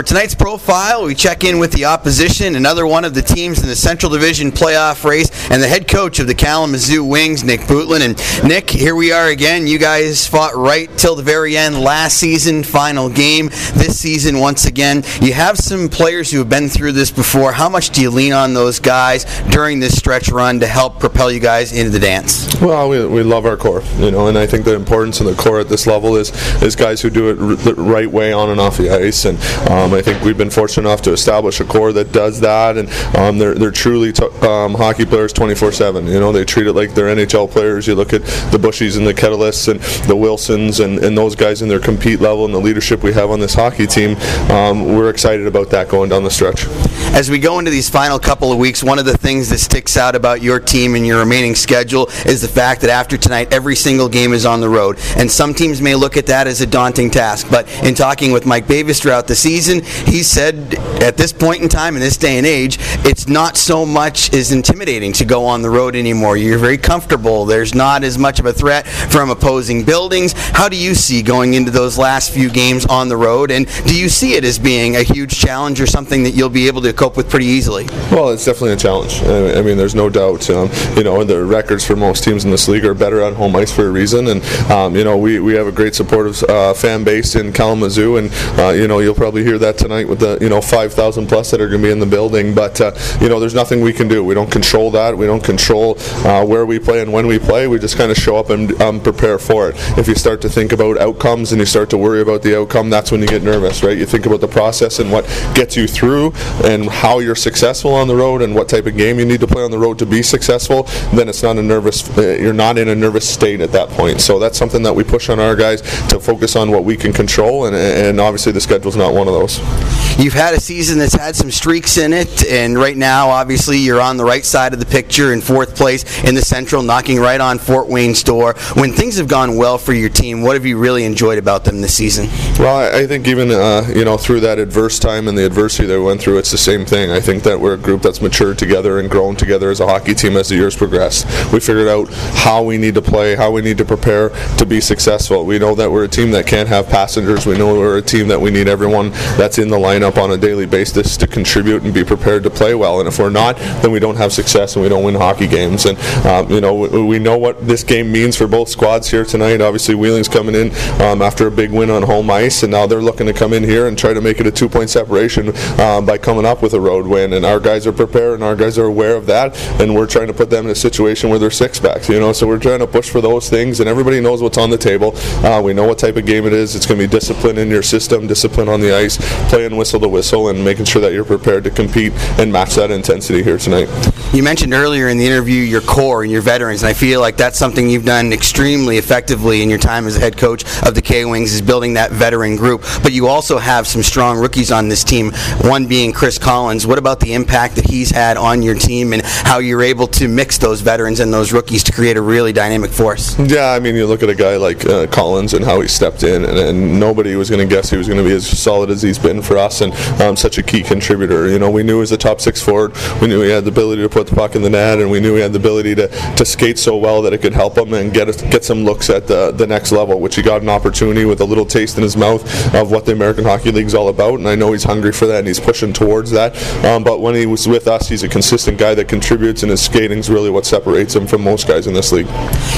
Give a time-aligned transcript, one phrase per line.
[0.00, 3.68] For tonight's profile, we check in with the opposition, another one of the teams in
[3.68, 8.00] the Central Division playoff race, and the head coach of the Kalamazoo Wings, Nick Bootland.
[8.00, 9.66] And Nick, here we are again.
[9.66, 14.64] You guys fought right till the very end last season, final game this season once
[14.64, 15.04] again.
[15.20, 17.52] You have some players who have been through this before.
[17.52, 21.30] How much do you lean on those guys during this stretch run to help propel
[21.30, 22.58] you guys into the dance?
[22.58, 25.34] Well, we, we love our core, you know, and I think the importance of the
[25.34, 26.30] core at this level is
[26.62, 29.38] is guys who do it the right way on and off the ice, and
[29.68, 32.88] um, I think we've been fortunate enough to establish a core that does that, and
[33.16, 36.06] um, they're they're truly t- um, hockey players 24/7.
[36.06, 37.86] You know, they treat it like they're NHL players.
[37.86, 41.62] You look at the Bushies and the Kettlelists and the Wilsons and, and those guys
[41.62, 44.16] in their compete level and the leadership we have on this hockey team.
[44.50, 46.66] Um, we're excited about that going down the stretch.
[47.12, 49.96] As we go into these final couple of weeks, one of the things that sticks
[49.96, 53.74] out about your team and your remaining schedule is the fact that after tonight, every
[53.74, 54.98] single game is on the road.
[55.16, 57.48] And some teams may look at that as a daunting task.
[57.50, 61.68] But in talking with Mike Bavis throughout the season, he said at this point in
[61.68, 65.62] time, in this day and age, it's not so much as intimidating to go on
[65.62, 66.36] the road anymore.
[66.36, 67.44] You're very comfortable.
[67.44, 70.32] There's not as much of a threat from opposing buildings.
[70.32, 73.50] How do you see going into those last few games on the road?
[73.50, 76.66] And do you see it as being a huge challenge or something that you'll be
[76.66, 77.86] able to cope with pretty easily?
[78.10, 79.22] Well, it's definitely a challenge.
[79.22, 80.48] I I mean, there's no doubt.
[80.48, 83.54] Um, you know, the records for most teams in this league are better on home
[83.56, 86.72] ice for a reason, and um, you know, we, we have a great supportive uh,
[86.72, 90.38] fan base in Kalamazoo, and uh, you know, you'll probably hear that tonight with the
[90.40, 92.54] you know 5,000 plus that are going to be in the building.
[92.54, 94.24] But uh, you know, there's nothing we can do.
[94.24, 95.16] We don't control that.
[95.16, 97.66] We don't control uh, where we play and when we play.
[97.66, 99.76] We just kind of show up and um, prepare for it.
[99.98, 102.90] If you start to think about outcomes and you start to worry about the outcome,
[102.90, 103.96] that's when you get nervous, right?
[103.96, 106.32] You think about the process and what gets you through,
[106.64, 109.46] and how you're successful on the road, and what type of game you need to
[109.46, 110.84] play on the road to be successful.
[111.14, 112.08] Then it's not a nervous.
[112.16, 114.20] Uh, you're not in a nervous state at that point.
[114.20, 117.12] So that's something that we push on our guys to focus on what we can
[117.12, 119.49] control, and, and obviously the schedule's not one of those.
[119.58, 119.99] Bills.
[120.20, 124.02] You've had a season that's had some streaks in it, and right now, obviously, you're
[124.02, 127.40] on the right side of the picture in fourth place in the Central, knocking right
[127.40, 128.52] on Fort Wayne's door.
[128.74, 131.80] When things have gone well for your team, what have you really enjoyed about them
[131.80, 132.26] this season?
[132.58, 135.98] Well, I, think even uh, you know through that adverse time and the adversity we
[135.98, 137.10] went through, it's the same thing.
[137.10, 140.12] I think that we're a group that's matured together and grown together as a hockey
[140.12, 141.24] team as the years progressed.
[141.50, 144.28] We figured out how we need to play, how we need to prepare
[144.58, 145.46] to be successful.
[145.46, 147.46] We know that we're a team that can't have passengers.
[147.46, 150.36] We know we're a team that we need everyone that's in the lineup on a
[150.36, 153.00] daily basis to contribute and be prepared to play well.
[153.00, 155.86] And if we're not, then we don't have success and we don't win hockey games.
[155.86, 159.24] And um, you know we, we know what this game means for both squads here
[159.24, 159.60] tonight.
[159.60, 163.02] Obviously, Wheeling's coming in um, after a big win on home ice, and now they're
[163.02, 165.48] looking to come in here and try to make it a two-point separation
[165.80, 167.32] um, by coming up with a road win.
[167.32, 170.26] And our guys are prepared, and our guys are aware of that, and we're trying
[170.28, 172.08] to put them in a situation where they're six-backs.
[172.08, 174.70] You know, so we're trying to push for those things, and everybody knows what's on
[174.70, 175.12] the table.
[175.44, 176.74] Uh, we know what type of game it is.
[176.76, 180.08] It's going to be discipline in your system, discipline on the ice, playing whistle to
[180.08, 183.88] whistle, and making sure that you're prepared to compete and match that intensity here tonight.
[184.32, 187.36] You mentioned earlier in the interview your core and your veterans, and I feel like
[187.36, 191.02] that's something you've done extremely effectively in your time as a head coach of the
[191.02, 192.84] K Wings is building that veteran group.
[193.02, 196.86] But you also have some strong rookies on this team, one being Chris Collins.
[196.86, 200.28] What about the impact that he's had on your team and how you're able to
[200.28, 203.36] mix those veterans and those rookies to create a really dynamic force?
[203.40, 206.22] Yeah, I mean, you look at a guy like uh, Collins and how he stepped
[206.22, 208.88] in, and, and nobody was going to guess he was going to be as solid
[208.90, 211.48] as he's been for us, and um, such a key contributor.
[211.48, 212.96] You know, we knew he was a top six forward.
[213.20, 215.20] We knew he had the ability to put the puck in the net, and we
[215.20, 217.92] knew he had the ability to, to skate so well that it could help him
[217.94, 220.20] and get get some looks at the the next level.
[220.20, 222.42] Which he got an opportunity with a little taste in his mouth
[222.74, 225.38] of what the American Hockey League's all about, and I know he's hungry for that,
[225.38, 226.56] and he's pushing towards that.
[226.84, 229.82] Um, but when he was with us, he's a consistent guy that contributes, and his
[229.82, 232.26] skating's really what separates him from most guys in this league.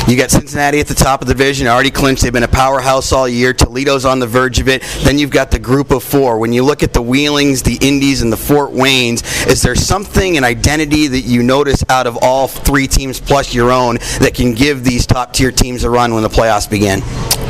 [0.08, 2.22] You got Cincinnati at the top of the division, already clinched.
[2.22, 3.52] They've been a powerhouse all year.
[3.52, 4.82] Toledo's on the verge of it.
[5.02, 6.38] Then you've got the group of four.
[6.38, 10.36] When you look at the Wheelings, the Indies, and the Fort Waynes, is there something,
[10.36, 14.54] an identity that you notice out of all three teams plus your own that can
[14.54, 17.00] give these top tier teams a run when the playoffs begin?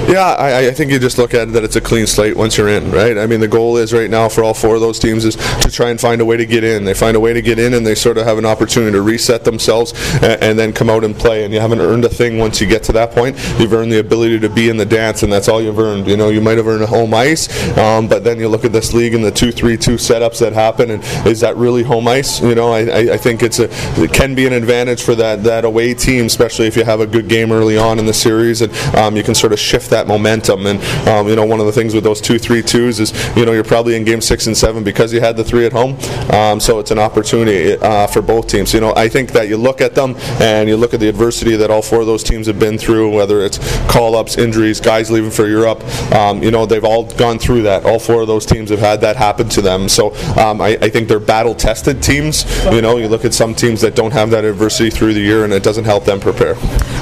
[0.09, 2.59] Yeah, I, I think you just look at it that it's a clean slate once
[2.59, 3.17] you're in, right?
[3.17, 5.71] I mean, the goal is right now for all four of those teams is to
[5.71, 6.85] try and find a way to get in.
[6.85, 9.01] They find a way to get in, and they sort of have an opportunity to
[9.01, 11.45] reset themselves and, and then come out and play.
[11.45, 13.37] And you haven't earned a thing once you get to that point.
[13.59, 16.09] You've earned the ability to be in the dance, and that's all you've earned.
[16.09, 17.49] You know, you might have earned a home ice,
[17.79, 21.05] um, but then you look at this league and the two-three-two setups that happen, and
[21.27, 22.43] is that really home ice?
[22.43, 23.69] You know, I, I, think it's a
[24.03, 27.07] it can be an advantage for that that away team, especially if you have a
[27.07, 30.07] good game early on in the series, and um, you can sort of shift that
[30.07, 30.67] momentum.
[30.67, 33.47] And um, you know, one of the things with those two three twos is you
[33.47, 35.97] know you're probably in game six and seven because you had the three at home.
[36.33, 38.75] Um, so it's an opportunity uh, for both teams.
[38.75, 41.57] You know, I think that you look at them and you look at the adversity
[41.57, 43.59] that all four of those teams have been through, whether it's
[43.91, 45.83] call ups, injuries, guys leaving for Europe.
[46.13, 47.85] Um, you know, they've all gone through that.
[47.85, 49.89] All four of those teams have had that happen to them.
[49.89, 52.45] So um, I, I think they're battle tested teams.
[52.67, 55.45] You know, you look at some teams that don't have that adversity through the year
[55.45, 56.55] and it doesn't help them prepare.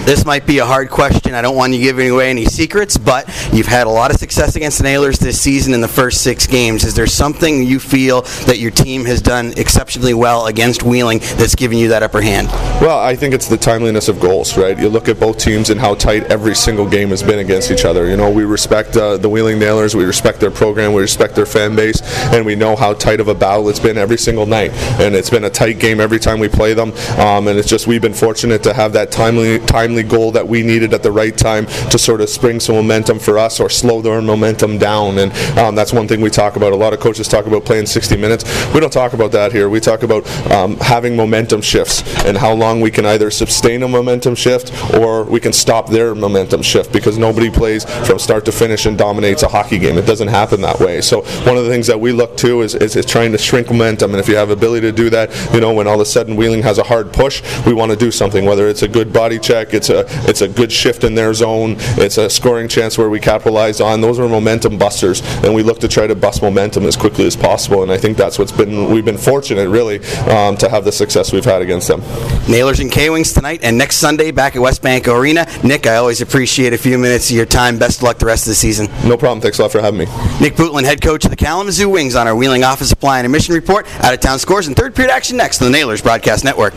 [0.04, 1.34] This might be a hard question.
[1.34, 4.56] I don't want you giving away any secrets, but you've had a lot of success
[4.56, 6.84] against the Nailers this season in the first six games.
[6.84, 11.54] Is there something you feel that your team has done exceptionally well against Wheeling that's
[11.54, 12.48] given you that upper hand?
[12.80, 14.78] Well, I think it's the timeliness of goals, right?
[14.78, 17.84] You look at both teams and how tight every single game has been against each
[17.84, 18.08] other.
[18.08, 21.46] You know, we respect uh, the Wheeling Nailers, we respect their program, we respect their
[21.46, 22.00] fan base,
[22.32, 24.70] and we know how tight of a battle it's been every single night.
[25.00, 26.92] And it's been a tight game every time we play them.
[27.18, 30.62] Um, and it's just we've been fortunate to have that timely, timely goal that we
[30.62, 34.00] needed at the right time to sort of spring some momentum for us or slow
[34.00, 35.18] their momentum down.
[35.18, 36.72] And um, that's one thing we talk about.
[36.72, 38.44] A lot of coaches talk about playing 60 minutes.
[38.74, 39.68] We don't talk about that here.
[39.68, 43.88] We talk about um, having momentum shifts and how long we can either sustain a
[43.88, 48.52] momentum shift or we can stop their momentum shift because nobody plays from start to
[48.52, 49.98] finish and dominates a hockey game.
[49.98, 51.00] It doesn't happen that way.
[51.00, 53.68] So one of the things that we look to is, is, is trying to shrink
[53.68, 54.12] momentum.
[54.12, 56.36] And if you have ability to do that, you know, when all of a sudden
[56.36, 58.44] Wheeling has a hard push, we want to do something.
[58.44, 61.76] Whether it's a good body check, it's a it's a good shift in their zone,
[61.98, 64.00] it's a scoring chance where we capitalize on.
[64.00, 67.36] Those are momentum busters, and we look to try to bust momentum as quickly as
[67.36, 67.82] possible.
[67.82, 69.98] And I think that's what's been we've been fortunate really
[70.28, 72.00] um, to have the success we've had against them.
[72.48, 75.46] Nailers and K-Wings tonight and next Sunday back at WesBanco Arena.
[75.62, 77.78] Nick, I always appreciate a few minutes of your time.
[77.78, 78.86] Best of luck the rest of the season.
[79.06, 79.40] No problem.
[79.40, 80.06] Thanks a lot for having me.
[80.40, 83.54] Nick Bootland, head coach of the Kalamazoo Wings, on our Wheeling Office Supply and Emission
[83.54, 83.86] Report.
[84.04, 86.74] Out of town scores and third period action next on the Nailers Broadcast Network.